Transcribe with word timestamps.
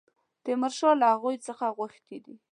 تیمورشاه 0.43 0.95
له 1.01 1.05
هغوی 1.13 1.35
څخه 1.47 1.65
غوښتي 1.77 2.17
دي. 2.25 2.35